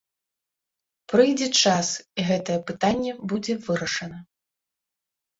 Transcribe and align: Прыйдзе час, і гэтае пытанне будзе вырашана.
Прыйдзе 1.11 1.47
час, 1.63 1.87
і 2.21 2.25
гэтае 2.29 2.55
пытанне 2.71 3.11
будзе 3.33 3.53
вырашана. 3.67 4.17